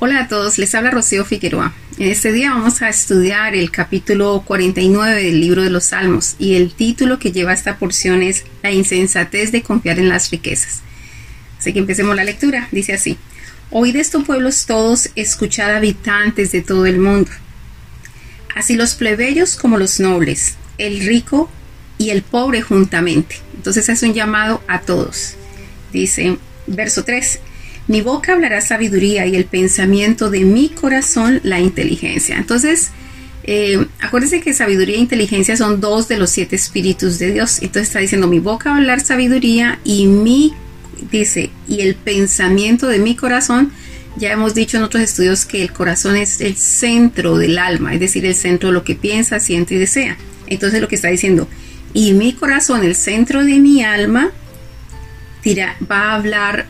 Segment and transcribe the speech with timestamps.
[0.00, 1.74] Hola a todos, les habla Rocío Figueroa.
[1.98, 6.54] En este día vamos a estudiar el capítulo 49 del libro de los Salmos y
[6.54, 10.82] el título que lleva esta porción es La insensatez de confiar en las riquezas.
[11.58, 12.68] Así que empecemos la lectura.
[12.70, 13.18] Dice así,
[13.72, 17.32] Oíd estos pueblos todos, escuchad habitantes de todo el mundo.
[18.54, 21.50] Así los plebeyos como los nobles, el rico
[21.98, 23.40] y el pobre juntamente.
[23.56, 25.34] Entonces es un llamado a todos.
[25.92, 27.40] Dice, verso 3,
[27.88, 32.36] mi boca hablará sabiduría y el pensamiento de mi corazón la inteligencia.
[32.36, 32.90] Entonces,
[33.44, 37.62] eh, acuérdense que sabiduría e inteligencia son dos de los siete espíritus de Dios.
[37.62, 40.52] Entonces está diciendo, mi boca va a hablar sabiduría y mi,
[41.10, 43.72] dice, y el pensamiento de mi corazón.
[44.16, 48.00] Ya hemos dicho en otros estudios que el corazón es el centro del alma, es
[48.00, 50.18] decir, el centro de lo que piensa, siente y desea.
[50.46, 51.48] Entonces lo que está diciendo,
[51.94, 54.30] y mi corazón, el centro de mi alma,
[55.90, 56.66] va a hablar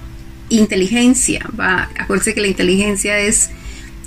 [0.49, 1.47] inteligencia.
[1.59, 3.51] Va, acuérdense que la inteligencia es,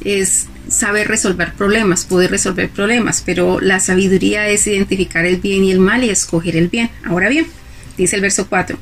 [0.03, 5.71] es saber resolver problemas, poder resolver problemas, pero la sabiduría es identificar el bien y
[5.71, 6.89] el mal y escoger el bien.
[7.03, 7.45] Ahora bien,
[7.97, 8.77] dice el verso 4.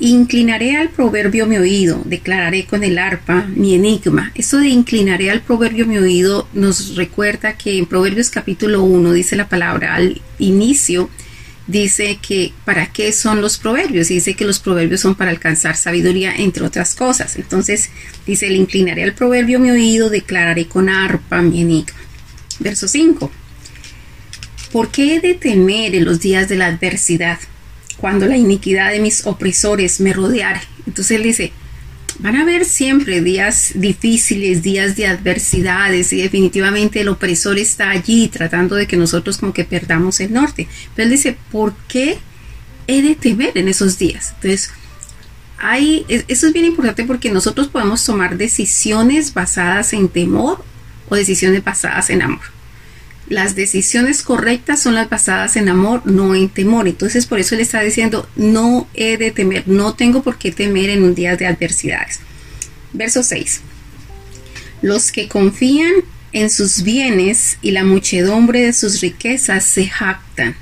[0.00, 4.32] Inclinaré al proverbio mi oído, declararé con el arpa mi enigma.
[4.34, 9.36] Esto de inclinaré al proverbio mi oído nos recuerda que en Proverbios capítulo 1 dice
[9.36, 11.08] la palabra al inicio
[11.66, 14.08] dice que para qué son los proverbios.
[14.08, 17.36] dice que los proverbios son para alcanzar sabiduría, entre otras cosas.
[17.36, 17.90] Entonces
[18.26, 21.98] dice, le inclinaré al proverbio mi oído, declararé con arpa mi enigma.
[22.60, 23.30] Verso 5.
[24.72, 27.38] ¿Por qué he de temer en los días de la adversidad,
[27.96, 30.60] cuando la iniquidad de mis opresores me rodeare?
[30.86, 31.52] Entonces él dice,
[32.18, 38.28] Van a haber siempre días difíciles, días de adversidades y definitivamente el opresor está allí
[38.28, 40.68] tratando de que nosotros como que perdamos el norte.
[40.94, 42.18] Pero él dice, ¿por qué
[42.86, 44.32] he de temer en esos días?
[44.36, 44.70] Entonces,
[45.58, 50.64] hay, eso es bien importante porque nosotros podemos tomar decisiones basadas en temor
[51.08, 52.53] o decisiones basadas en amor
[53.28, 56.88] las decisiones correctas son las basadas en amor, no en temor.
[56.88, 60.90] Entonces por eso le está diciendo, no he de temer, no tengo por qué temer
[60.90, 62.20] en un día de adversidades.
[62.92, 63.60] Verso 6.
[64.82, 65.92] Los que confían
[66.32, 70.56] en sus bienes y la muchedumbre de sus riquezas se jactan.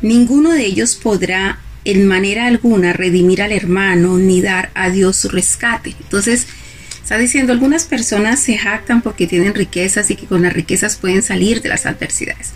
[0.00, 5.28] Ninguno de ellos podrá en manera alguna redimir al hermano ni dar a Dios su
[5.28, 5.94] rescate.
[6.00, 6.46] Entonces,
[7.06, 11.22] Está diciendo, algunas personas se jactan porque tienen riquezas y que con las riquezas pueden
[11.22, 12.50] salir de las adversidades.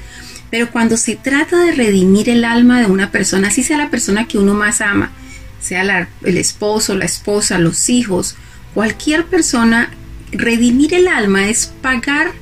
[0.51, 4.27] Pero cuando se trata de redimir el alma de una persona, así sea la persona
[4.27, 5.13] que uno más ama,
[5.61, 8.35] sea el esposo, la esposa, los hijos,
[8.75, 9.93] cualquier persona,
[10.33, 12.33] redimir el alma es pagar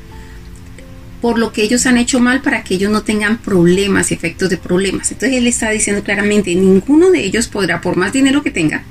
[1.21, 4.49] por lo que ellos han hecho mal para que ellos no tengan problemas y efectos
[4.49, 5.13] de problemas.
[5.13, 8.83] Entonces él está diciendo claramente, ninguno de ellos podrá, por más dinero que tenga,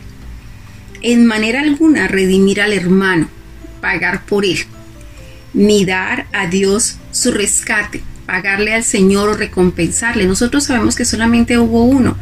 [1.02, 3.30] en manera alguna redimir al hermano,
[3.82, 4.60] pagar por él,
[5.54, 10.26] ni dar a Dios su rescate, pagarle al Señor o recompensarle.
[10.26, 12.18] Nosotros sabemos que solamente hubo uno,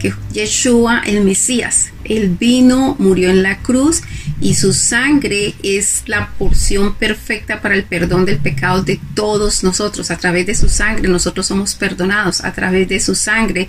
[0.00, 1.90] que Yeshua el Mesías.
[2.04, 4.02] Él vino, murió en la cruz
[4.40, 10.10] y su sangre es la porción perfecta para el perdón del pecado de todos nosotros.
[10.10, 12.42] A través de su sangre nosotros somos perdonados.
[12.42, 13.68] A través de su sangre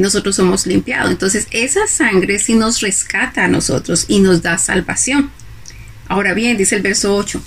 [0.00, 1.10] nosotros somos limpiados.
[1.10, 5.30] Entonces esa sangre sí nos rescata a nosotros y nos da salvación.
[6.08, 7.42] Ahora bien, dice el verso 8,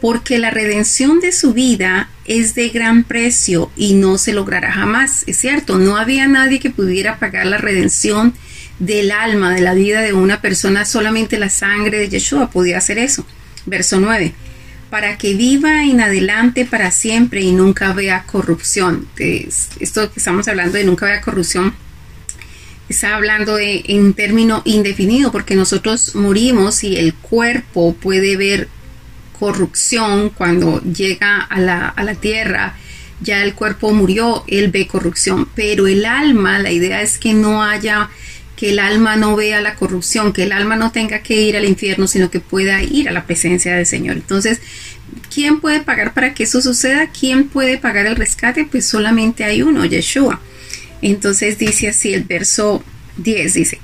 [0.00, 5.24] porque la redención de su vida es de gran precio y no se logrará jamás.
[5.26, 8.34] Es cierto, no había nadie que pudiera pagar la redención
[8.78, 12.98] del alma, de la vida de una persona, solamente la sangre de Yeshua podía hacer
[12.98, 13.26] eso.
[13.66, 14.32] Verso 9,
[14.90, 19.08] para que viva en adelante para siempre y nunca vea corrupción.
[19.16, 21.74] Esto que estamos hablando de nunca vea corrupción
[22.88, 28.68] está hablando de, en término indefinido, porque nosotros morimos y el cuerpo puede ver
[29.38, 32.76] corrupción cuando llega a la, a la tierra.
[33.20, 37.62] Ya el cuerpo murió, él ve corrupción, pero el alma, la idea es que no
[37.62, 38.10] haya,
[38.56, 41.64] que el alma no vea la corrupción, que el alma no tenga que ir al
[41.64, 44.16] infierno, sino que pueda ir a la presencia del Señor.
[44.16, 44.60] Entonces,
[45.32, 47.08] ¿quién puede pagar para que eso suceda?
[47.08, 48.64] ¿Quién puede pagar el rescate?
[48.64, 50.40] Pues solamente hay uno, Yeshua.
[51.04, 52.82] Entonces dice así el verso
[53.18, 53.78] 10, dice,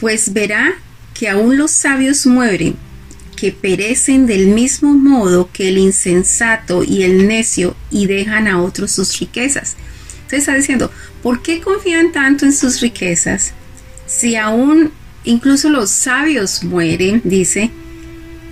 [0.00, 0.74] pues verá
[1.14, 2.74] que aún los sabios mueren,
[3.36, 8.90] que perecen del mismo modo que el insensato y el necio y dejan a otros
[8.90, 9.76] sus riquezas.
[10.16, 10.90] Entonces está diciendo,
[11.22, 13.52] ¿por qué confían tanto en sus riquezas
[14.08, 14.90] si aún
[15.22, 17.20] incluso los sabios mueren?
[17.22, 17.70] Dice,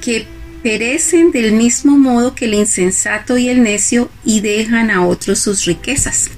[0.00, 0.24] que
[0.62, 5.64] perecen del mismo modo que el insensato y el necio y dejan a otros sus
[5.64, 6.30] riquezas.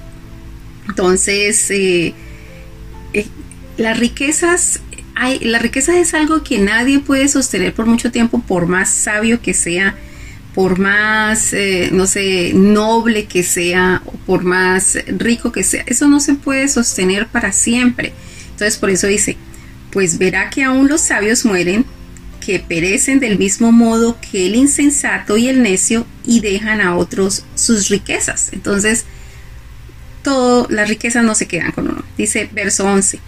[0.89, 2.13] Entonces, eh,
[3.13, 3.27] eh,
[3.77, 4.81] las riquezas
[5.15, 9.41] hay, la riqueza es algo que nadie puede sostener por mucho tiempo, por más sabio
[9.41, 9.97] que sea,
[10.55, 15.83] por más, eh, no sé, noble que sea, o por más rico que sea.
[15.87, 18.13] Eso no se puede sostener para siempre.
[18.51, 19.37] Entonces por eso dice,
[19.91, 21.85] pues verá que aún los sabios mueren,
[22.39, 27.43] que perecen del mismo modo que el insensato y el necio y dejan a otros
[27.55, 28.49] sus riquezas.
[28.53, 29.05] Entonces,
[30.69, 32.03] las riquezas no se quedan con uno.
[32.17, 33.19] Dice verso 11.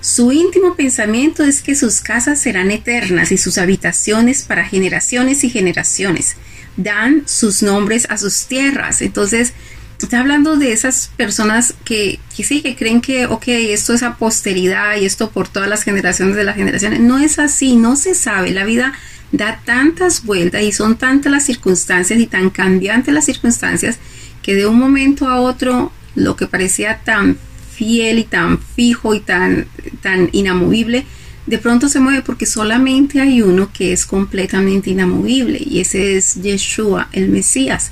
[0.00, 5.50] Su íntimo pensamiento es que sus casas serán eternas y sus habitaciones para generaciones y
[5.50, 6.36] generaciones.
[6.76, 9.00] Dan sus nombres a sus tierras.
[9.00, 9.52] Entonces,
[10.00, 14.16] está hablando de esas personas que, que, sí, que creen que, ok, esto es a
[14.16, 16.98] posteridad y esto por todas las generaciones de las generaciones.
[16.98, 18.50] No es así, no se sabe.
[18.50, 18.92] La vida
[19.30, 23.98] da tantas vueltas y son tantas las circunstancias y tan cambiantes las circunstancias
[24.42, 27.38] que de un momento a otro lo que parecía tan
[27.74, 29.66] fiel y tan fijo y tan,
[30.02, 31.04] tan inamovible,
[31.46, 36.40] de pronto se mueve porque solamente hay uno que es completamente inamovible y ese es
[36.40, 37.90] Yeshua, el Mesías.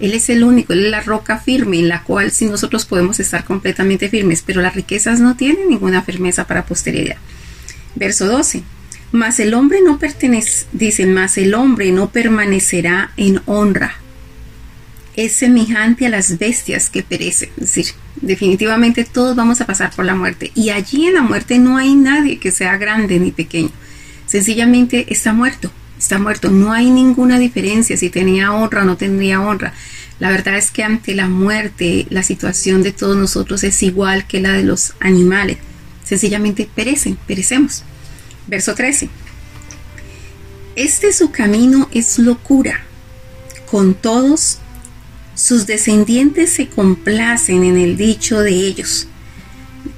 [0.00, 3.20] Él es el único, Él es la roca firme en la cual si nosotros podemos
[3.20, 7.16] estar completamente firmes, pero las riquezas no tienen ninguna firmeza para posteridad.
[7.94, 8.62] Verso 12.
[9.12, 13.96] Mas el hombre no pertenece, dice, mas el hombre no permanecerá en honra.
[15.16, 17.50] Es semejante a las bestias que perecen.
[17.56, 17.86] Es decir,
[18.20, 20.52] definitivamente todos vamos a pasar por la muerte.
[20.54, 23.70] Y allí en la muerte no hay nadie que sea grande ni pequeño.
[24.26, 26.50] Sencillamente está muerto está muerto.
[26.50, 29.72] No hay ninguna diferencia si tenía honra o no tendría honra.
[30.18, 34.40] La verdad es que ante la muerte la situación de todos nosotros es igual que
[34.40, 35.58] la de los animales.
[36.04, 37.84] Sencillamente perecen, perecemos.
[38.46, 39.08] Verso 13.
[40.74, 42.80] Este su camino es locura.
[43.70, 44.58] Con todos
[45.34, 49.06] sus descendientes se complacen en el dicho de ellos.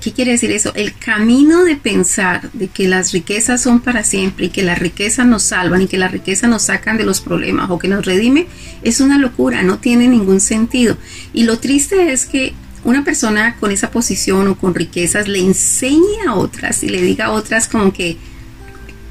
[0.00, 0.72] ¿Qué quiere decir eso?
[0.74, 5.24] El camino de pensar de que las riquezas son para siempre y que la riqueza
[5.24, 8.46] nos salvan y que la riqueza nos sacan de los problemas o que nos redime
[8.82, 10.96] es una locura, no tiene ningún sentido.
[11.32, 16.26] Y lo triste es que una persona con esa posición o con riquezas le enseñe
[16.26, 18.16] a otras y le diga a otras como que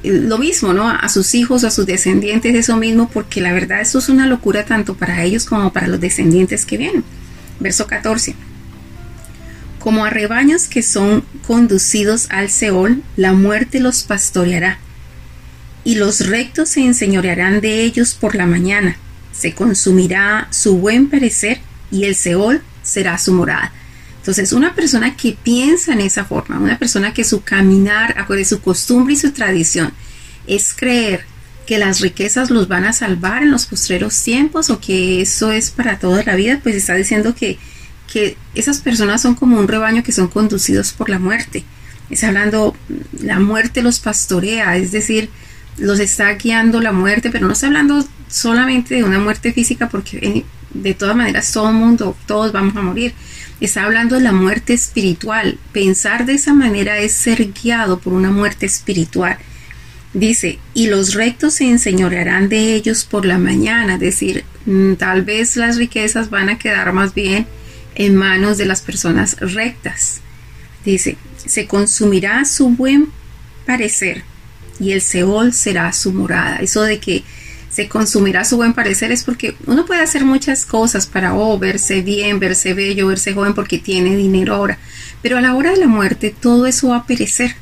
[0.02, 0.88] lo mismo, ¿no?
[0.88, 4.64] A sus hijos, a sus descendientes, eso mismo, porque la verdad eso es una locura
[4.64, 7.04] tanto para ellos como para los descendientes que vienen.
[7.60, 8.34] Verso 14
[9.82, 14.78] como a rebaños que son conducidos al Seol, la muerte los pastoreará,
[15.84, 18.96] y los rectos se enseñorearán de ellos por la mañana,
[19.32, 21.60] se consumirá su buen parecer,
[21.90, 23.72] y el Seol será su morada.
[24.22, 28.60] Entonces, una persona que piensa en esa forma, una persona que su caminar, de su
[28.60, 29.92] costumbre y su tradición,
[30.46, 31.24] es creer
[31.66, 35.70] que las riquezas los van a salvar en los postreros tiempos o que eso es
[35.70, 37.58] para toda la vida, pues está diciendo que
[38.12, 41.64] que esas personas son como un rebaño que son conducidos por la muerte.
[42.10, 42.76] Está hablando,
[43.22, 45.30] la muerte los pastorea, es decir,
[45.78, 50.44] los está guiando la muerte, pero no está hablando solamente de una muerte física porque
[50.74, 53.14] de todas maneras todo el mundo, todos vamos a morir.
[53.60, 55.58] Está hablando de la muerte espiritual.
[55.72, 59.38] Pensar de esa manera es ser guiado por una muerte espiritual.
[60.14, 65.22] Dice, y los rectos se enseñorearán de ellos por la mañana, es decir, mm, tal
[65.22, 67.46] vez las riquezas van a quedar más bien
[67.94, 70.20] en manos de las personas rectas.
[70.84, 73.08] Dice, se consumirá su buen
[73.64, 74.24] parecer
[74.78, 76.56] y el Seol será su morada.
[76.56, 77.22] Eso de que
[77.72, 82.02] se consumirá su buen parecer es porque uno puede hacer muchas cosas para oh, verse
[82.02, 84.78] bien, verse bello, verse joven porque tiene dinero ahora.
[85.22, 87.56] Pero a la hora de la muerte todo eso va a perecer.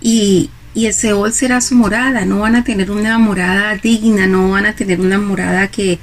[0.00, 2.24] Y, y el Seol será su morada.
[2.24, 5.98] No van a tener una morada digna, no van a tener una morada que,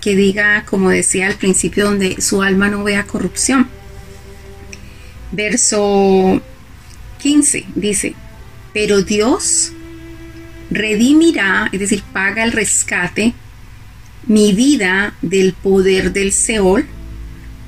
[0.00, 3.68] que diga, como decía al principio, donde su alma no vea corrupción.
[5.32, 6.40] Verso
[7.20, 8.14] 15 dice,
[8.72, 9.72] pero Dios
[10.74, 13.34] redimirá, es decir, paga el rescate,
[14.26, 16.86] mi vida del poder del Seol,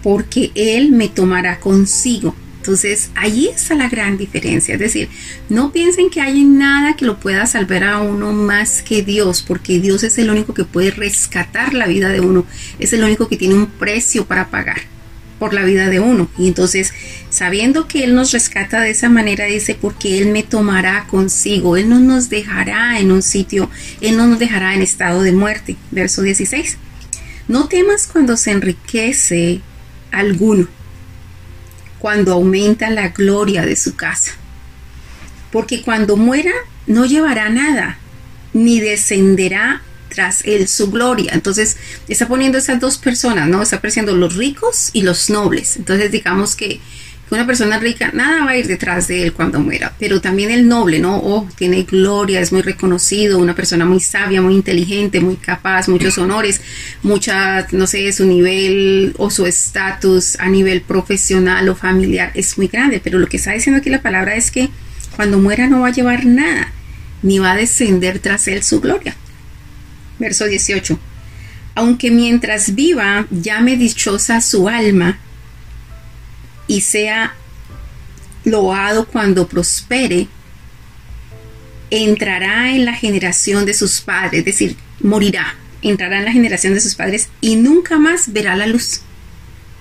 [0.03, 2.35] porque Él me tomará consigo
[2.65, 4.73] entonces, ahí está la gran diferencia.
[4.73, 5.11] Es decir,
[5.51, 9.81] no piensen que hay nada que lo pueda salvar a uno más que Dios, porque
[9.81, 12.47] Dios es el único que puede rescatar la vida de uno.
[12.79, 14.94] Es el único que tiene un precio para pagar
[15.45, 16.31] por la vida de uno.
[16.39, 16.95] Y entonces,
[17.29, 21.91] sabiendo que Él nos rescata de esa manera, dice, porque Él me tomará consigo, Él
[21.91, 23.69] no nos dejará en un sitio,
[24.01, 25.77] Él no nos dejará en estado de muerte.
[25.91, 26.79] Verso 16.
[27.47, 29.61] No temas cuando se enriquece
[30.11, 30.67] alguno
[31.99, 34.33] cuando aumenta la gloria de su casa.
[35.53, 36.53] Porque cuando muera
[36.87, 37.99] no llevará nada,
[38.55, 39.83] ni descenderá
[40.15, 41.33] tras él su gloria.
[41.35, 41.77] Entonces
[42.09, 43.63] está poniendo esas dos personas, ¿no?
[43.63, 45.77] Está apreciando los ricos y los nobles.
[45.77, 46.81] Entonces digamos que,
[47.31, 50.69] una persona rica, nada va a ir detrás de él cuando muera, pero también el
[50.69, 51.17] noble, ¿no?
[51.17, 56.19] Oh, tiene gloria, es muy reconocido, una persona muy sabia, muy inteligente, muy capaz, muchos
[56.19, 56.61] honores,
[57.03, 62.69] mucha, no sé, su nivel o su estatus a nivel profesional o familiar es muy
[62.69, 64.69] grande, pero lo que está diciendo aquí la palabra es que
[65.17, 66.73] cuando muera no va a llevar nada,
[67.23, 69.17] ni va a descender tras él su gloria.
[70.25, 70.99] Verso 18.
[71.75, 75.19] Aunque mientras viva llame dichosa su alma,
[76.67, 77.35] y sea
[78.45, 80.29] loado cuando prospere,
[81.91, 86.81] entrará en la generación de sus padres, es decir, morirá, entrará en la generación de
[86.81, 89.03] sus padres y nunca más verá la luz.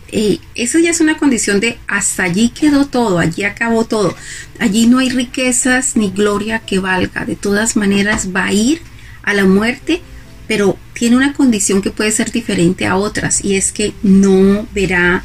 [0.09, 4.13] Eh, eso ya es una condición de hasta allí quedó todo, allí acabó todo.
[4.59, 7.23] Allí no hay riquezas ni gloria que valga.
[7.23, 8.81] De todas maneras va a ir
[9.23, 10.01] a la muerte,
[10.47, 15.23] pero tiene una condición que puede ser diferente a otras y es que no verá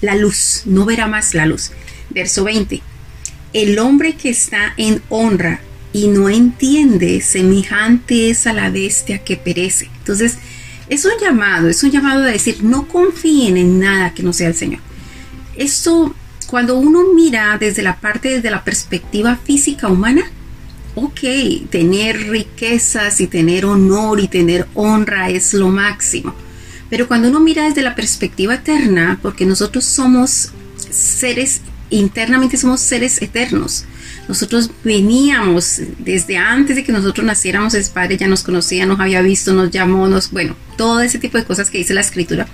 [0.00, 1.70] la luz, no verá más la luz.
[2.10, 2.82] Verso 20.
[3.52, 5.60] El hombre que está en honra
[5.92, 9.88] y no entiende, semejante es a la bestia que perece.
[9.98, 10.36] Entonces,
[10.88, 14.48] es un llamado, es un llamado a decir, no confíen en nada que no sea
[14.48, 14.80] el Señor.
[15.56, 16.14] Esto,
[16.46, 20.30] cuando uno mira desde la parte, desde la perspectiva física humana,
[20.96, 21.20] ok,
[21.70, 26.34] tener riquezas y tener honor y tener honra es lo máximo.
[26.88, 30.52] Pero cuando uno mira desde la perspectiva eterna, porque nosotros somos
[30.90, 31.60] seres,
[31.90, 33.84] internamente somos seres eternos.
[34.26, 39.20] Nosotros veníamos desde antes de que nosotros naciéramos, el Padre ya nos conocía, nos había
[39.20, 42.48] visto, nos llamó, nos, bueno, todo ese tipo de cosas que dice la Escritura.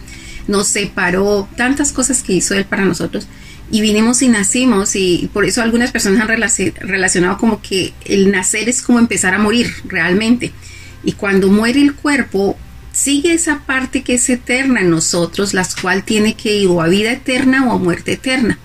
[0.49, 3.29] Nos separó, tantas cosas que hizo Él para nosotros.
[3.71, 8.69] Y vinimos y nacimos y por eso algunas personas han relacionado como que el nacer
[8.69, 10.53] es como empezar a morir realmente.
[11.05, 12.57] Y cuando muere el cuerpo,
[12.93, 16.89] sigue esa parte que es eterna en nosotros, la cual tiene que ir o a
[16.89, 18.59] vida eterna o a muerte eterna.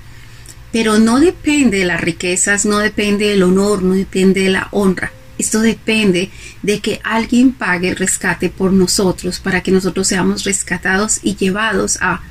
[0.72, 5.12] Pero no depende de las riquezas, no depende del honor, no depende de la honra.
[5.38, 6.32] Esto depende
[6.64, 11.98] de que alguien pague el rescate por nosotros para que nosotros seamos rescatados y llevados
[12.02, 12.22] a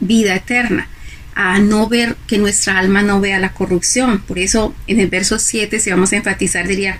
[0.00, 0.88] vida eterna,
[1.40, 4.18] a no ver que nuestra alma no vea la corrupción.
[4.18, 6.98] Por eso en el verso 7, si vamos a enfatizar, diría,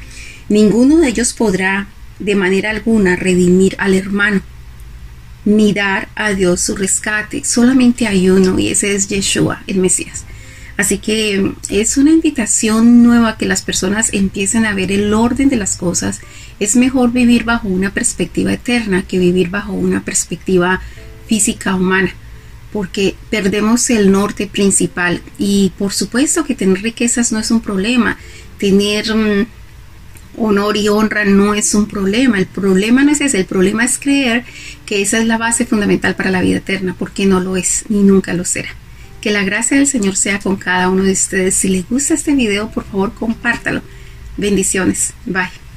[0.49, 1.89] ninguno de ellos podrá
[2.21, 4.41] de manera alguna redimir al hermano,
[5.45, 7.45] ni dar a Dios su rescate.
[7.45, 10.25] Solamente hay uno y ese es Yeshua, el Mesías.
[10.77, 15.57] Así que es una invitación nueva que las personas empiecen a ver el orden de
[15.57, 16.21] las cosas.
[16.61, 20.81] Es mejor vivir bajo una perspectiva eterna que vivir bajo una perspectiva
[21.27, 22.15] física humana,
[22.73, 25.23] porque perdemos el norte principal.
[25.39, 28.19] Y por supuesto que tener riquezas no es un problema.
[28.59, 29.47] Tener mm,
[30.37, 32.39] honor y honra no es un problema.
[32.39, 33.39] El problema no es ese.
[33.39, 34.45] El problema es creer
[34.87, 38.03] que esa es la base fundamental para la vida eterna, porque no lo es ni
[38.03, 38.71] nunca lo será.
[39.21, 41.55] Que la gracia del Señor sea con cada uno de ustedes.
[41.55, 43.83] Si les gusta este video, por favor, compártalo.
[44.37, 45.13] Bendiciones.
[45.27, 45.68] Bye.